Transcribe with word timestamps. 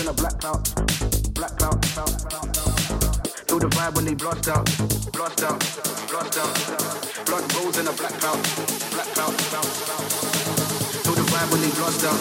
And 0.00 0.08
a 0.08 0.12
black 0.14 0.40
pouch. 0.40 0.74
Black 1.34 1.58
pouch. 1.58 1.84
Feel 3.48 3.58
the 3.58 3.68
vibe 3.68 3.94
when 3.96 4.06
they 4.06 4.14
blast 4.14 4.48
out. 4.48 4.64
Blast 5.12 5.42
out. 5.42 5.60
Blast 6.08 6.38
out. 6.38 7.26
Blunt 7.26 7.54
rolls 7.54 7.76
and 7.76 7.86
a 7.86 7.92
black 7.92 8.18
pouch. 8.18 8.40
Black 8.96 9.12
pouch. 9.12 9.36
Feel 11.04 11.12
the 11.12 11.26
vibe 11.28 11.52
when 11.52 11.60
they 11.60 11.68
blast 11.76 12.04
out. 12.08 12.16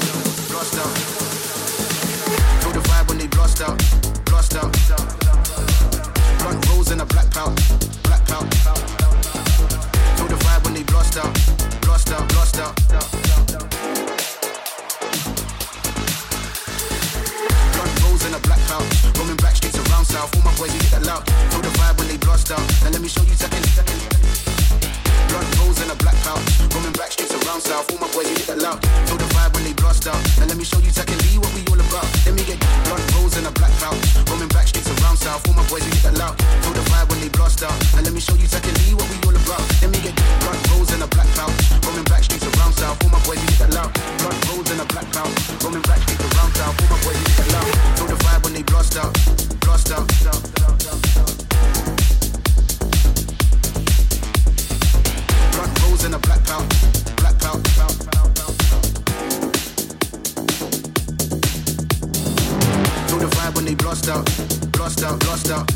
Blast 0.52 0.76
out. 0.76 0.92
Feel 2.60 2.74
the 2.74 2.82
vibe 2.84 3.08
when 3.08 3.18
they 3.18 3.28
blast 3.28 3.62
out. 3.62 3.78
Blast 4.26 4.56
out. 4.58 4.72
Blunt 6.40 6.68
rolls 6.68 6.92
and 6.92 7.00
a 7.00 7.06
black 7.06 7.32
pouch. 7.32 7.56
Black 8.04 8.26
pouch. 8.28 8.56
Feel 10.18 10.28
the 10.28 10.36
vibe 10.36 10.66
when 10.66 10.74
they 10.74 10.84
blast 10.84 11.18
out. 11.18 11.34
Blast 11.82 12.12
out. 12.12 12.28
Blast 12.28 12.60
out. 12.60 13.69
In 18.30 18.36
a 18.36 18.40
black 18.40 18.60
pouch. 18.68 19.18
Roaming 19.18 19.38
back 19.38 19.56
streets 19.56 19.78
around 19.90 20.06
south. 20.06 20.36
All 20.36 20.44
my 20.44 20.56
boys, 20.56 20.72
we 20.72 20.80
hit 20.80 20.92
that 20.92 21.06
loud. 21.06 21.28
Feel 21.52 21.62
the 21.62 21.70
vibe 21.80 21.98
when 21.98 22.08
they 22.08 22.18
blast 22.18 22.52
out. 22.52 22.62
And 22.86 22.94
let 22.94 23.02
me 23.02 23.10
show 23.10 23.24
you 23.24 23.34
second. 23.34 24.59
Blunt 25.30 25.48
rolls 25.62 25.78
in 25.82 25.90
a 25.90 25.96
black 26.02 26.18
pouch. 26.26 26.42
Roaming 26.74 26.94
back 26.94 27.12
streets 27.14 27.34
around 27.34 27.62
south. 27.62 27.86
All 27.94 28.00
my 28.02 28.10
boys, 28.10 28.26
we 28.30 28.36
hit 28.36 28.50
that 28.50 28.60
loud. 28.62 28.82
Feel 29.06 29.18
the 29.18 29.30
vibe 29.38 29.54
when 29.54 29.64
they 29.64 29.74
blast 29.74 30.08
out. 30.10 30.18
And 30.42 30.50
let 30.50 30.58
me 30.58 30.66
show 30.66 30.82
you 30.82 30.90
secondly 30.90 31.38
what 31.38 31.54
we 31.54 31.62
all 31.70 31.80
about. 31.80 32.10
Let 32.26 32.34
me 32.34 32.44
get 32.44 32.58
blunt 32.90 33.04
rolls 33.14 33.38
in 33.38 33.46
a 33.46 33.54
black 33.54 33.72
pouch. 33.78 34.02
Roaming 34.30 34.50
back 34.50 34.68
streets 34.68 34.90
around 34.90 35.18
south. 35.18 35.46
All 35.48 35.54
my 35.54 35.66
boys, 35.70 35.86
we 35.86 35.92
hit 35.94 36.04
that 36.10 36.18
loud. 36.18 36.34
Feel 36.66 36.74
the 36.74 36.84
vibe 36.90 37.08
when 37.14 37.20
they 37.22 37.30
blast 37.30 37.62
out. 37.62 37.78
And 37.96 38.04
let 38.06 38.14
me 38.14 38.20
show 38.20 38.36
you 38.36 38.48
secondly 38.50 38.98
what 38.98 39.08
we 39.14 39.18
all 39.30 39.38
about. 39.38 39.62
Let 39.86 39.94
me 39.94 40.00
get 40.02 40.18
blunt 40.42 40.60
rolls 40.74 40.90
in 40.94 41.02
a 41.02 41.08
black 41.08 41.30
pouch. 41.38 41.54
Roaming 41.86 42.10
back 42.10 42.24
streets 42.26 42.46
around 42.50 42.74
south. 42.74 42.98
All 43.06 43.14
my 43.14 43.22
boys, 43.22 43.38
we 43.38 43.48
hit 43.54 43.70
that 43.70 43.74
loud. 43.78 43.94
Blunt 44.20 44.40
rolls 44.50 44.68
in 44.74 44.82
a 44.82 44.88
black 44.90 45.08
pouch. 45.14 45.34
Roaming 45.62 45.86
back 45.86 46.02
streets 46.02 46.26
around 46.26 46.52
south. 46.58 46.76
All 46.82 46.90
my 46.90 47.00
boys, 47.06 47.18
we 47.22 47.26
hit 47.30 47.38
that 47.38 47.50
loud. 47.54 47.70
Feel 48.02 48.10
the 48.10 48.18
vibe 48.26 48.42
when 48.44 48.54
they 48.58 48.66
blast 48.66 48.98
out. 48.98 49.14
Blast 49.62 49.94
out. 49.94 51.39
Rolls 56.00 56.06
in 56.06 56.14
a 56.14 56.20
black 56.20 56.44
pouch. 56.46 56.64
Black. 57.18 57.36
Feel 63.08 63.20
the 63.20 63.28
vibe 63.36 63.56
when 63.56 63.66
they 63.66 63.76
blast 63.76 64.08
out. 64.08 64.26
Blast 64.72 65.04
out. 65.04 65.20
Blast 65.20 65.52
out. 65.52 65.68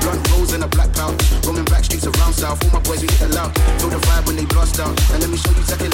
Blunt 0.00 0.30
rolls 0.30 0.54
in 0.54 0.62
a 0.62 0.68
black 0.68 0.92
pouch. 0.94 1.22
Roaming 1.44 1.64
back 1.66 1.84
streets 1.84 2.06
around 2.06 2.32
south. 2.32 2.64
All 2.64 2.70
my 2.72 2.80
boys, 2.80 3.02
we 3.02 3.08
hit 3.08 3.20
that 3.20 3.34
loud. 3.34 3.54
Feel 3.80 3.90
the 3.90 3.98
vibe 3.98 4.26
when 4.26 4.36
they 4.36 4.46
blast 4.46 4.80
out. 4.80 4.98
And 5.12 5.20
let 5.20 5.28
me 5.28 5.36
show 5.36 5.50
you 5.50 5.62
second. 5.62 5.92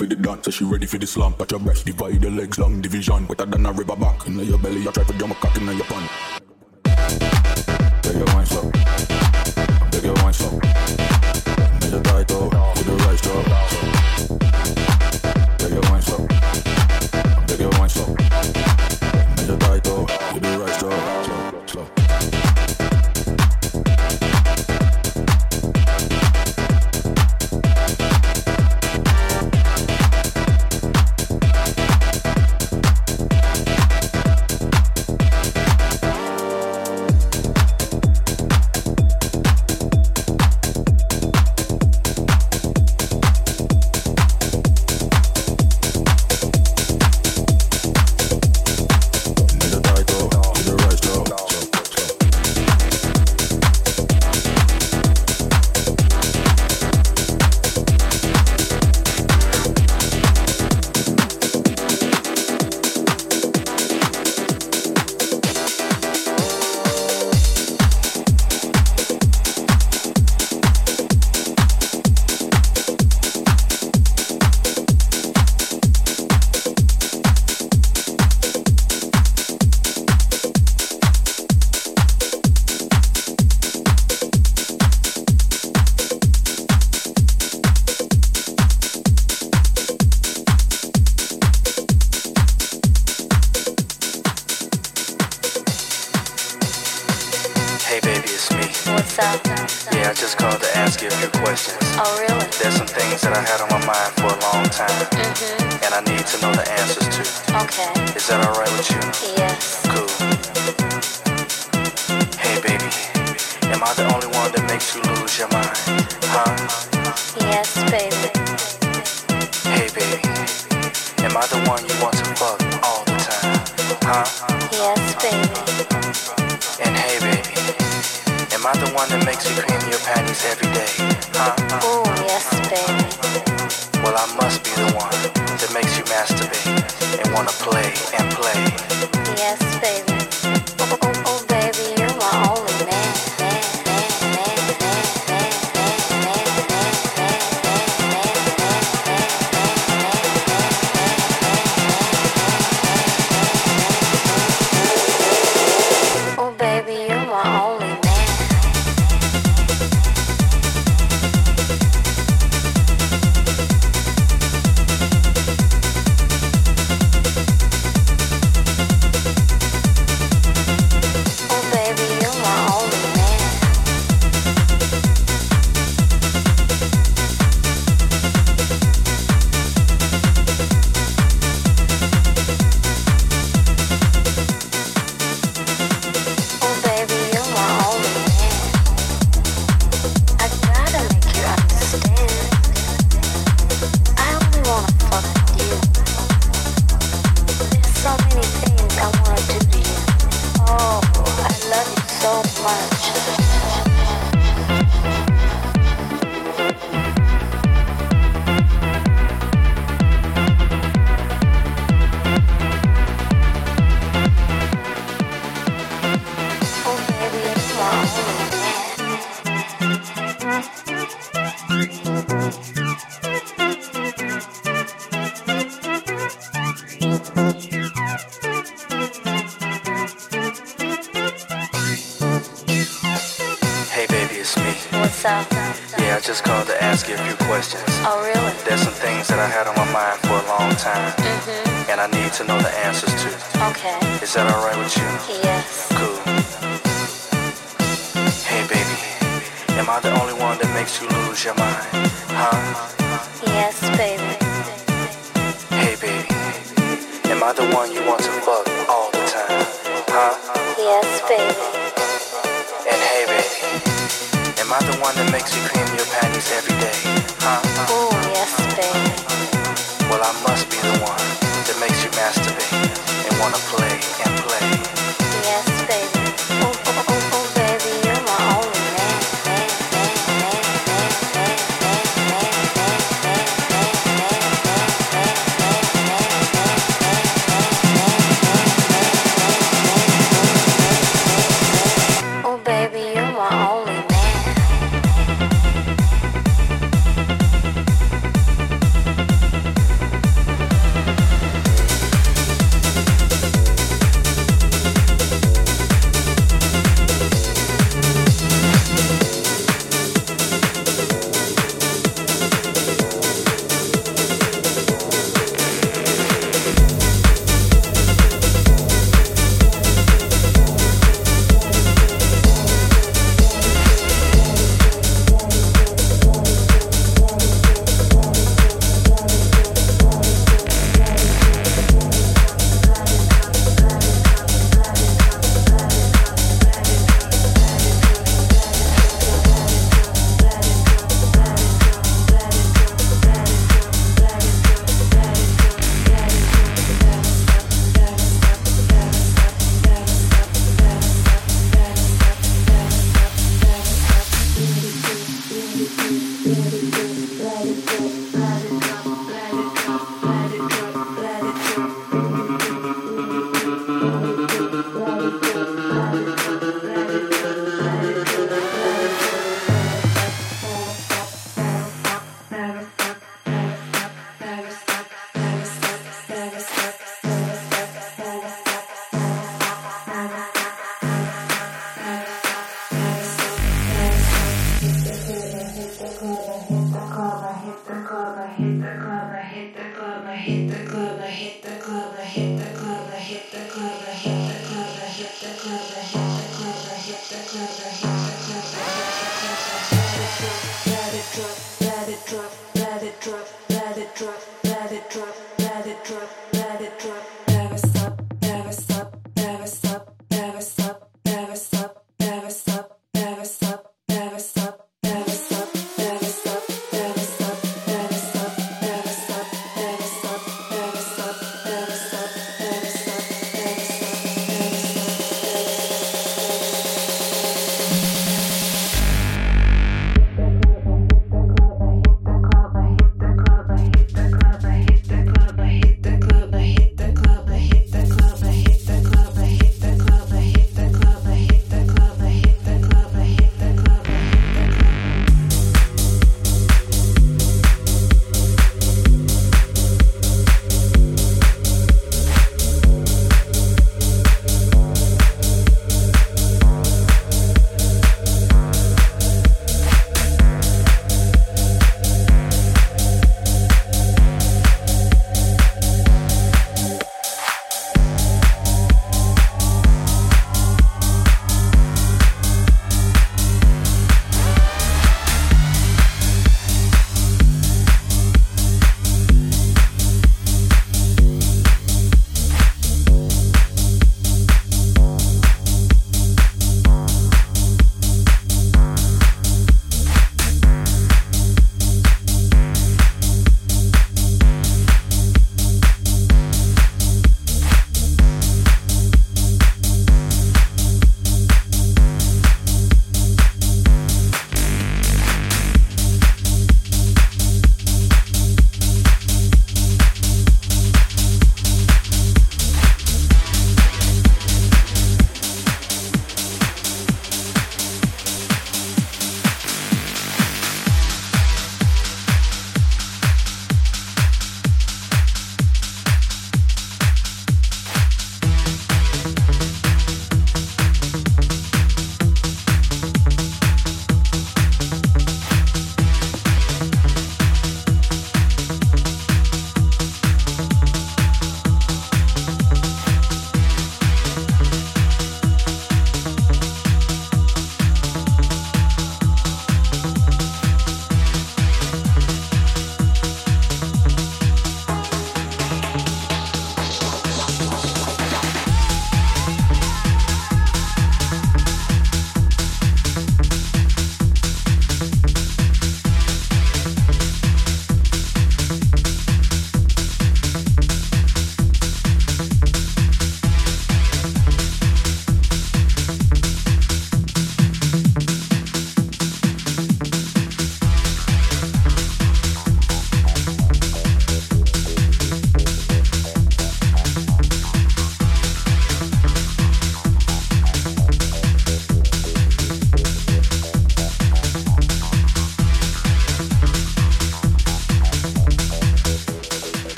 for 0.00 0.06
the 0.06 0.16
dance, 0.16 0.46
so 0.46 0.50
she 0.50 0.64
ready 0.64 0.86
for 0.86 0.96
the 0.96 1.06
slam. 1.06 1.34
At 1.38 1.50
your 1.50 1.60
breast, 1.60 1.84
divide 1.84 2.22
the 2.22 2.30
legs, 2.30 2.58
long 2.58 2.80
division. 2.80 3.26
Better 3.26 3.44
than 3.44 3.66
a 3.66 3.72
river 3.72 3.96
back. 3.96 4.26
In 4.26 4.38
your 4.38 4.56
belly, 4.56 4.88
I 4.88 4.92
try 4.92 5.04
for 5.04 5.12
jump 5.12 5.32
a 5.32 5.34
cock 5.34 5.54
in 5.58 5.66
your 5.66 5.84
pants. 5.84 6.29